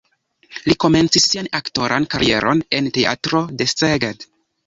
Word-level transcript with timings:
Li 0.67 0.75
komencis 0.83 1.27
sian 1.33 1.49
aktoran 1.59 2.07
karieron 2.15 2.63
en 2.79 2.89
Teatro 2.97 3.45
de 3.61 3.71
Szeged. 3.77 4.27